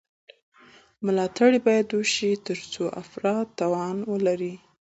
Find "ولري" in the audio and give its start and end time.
4.11-4.55